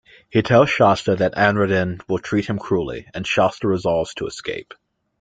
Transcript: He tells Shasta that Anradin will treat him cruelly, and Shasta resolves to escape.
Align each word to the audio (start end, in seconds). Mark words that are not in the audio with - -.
He 0.31 0.41
tells 0.41 0.71
Shasta 0.71 1.15
that 1.17 1.35
Anradin 1.35 1.99
will 2.09 2.17
treat 2.17 2.47
him 2.47 2.57
cruelly, 2.57 3.05
and 3.13 3.27
Shasta 3.27 3.67
resolves 3.67 4.15
to 4.15 4.25
escape. 4.25 4.73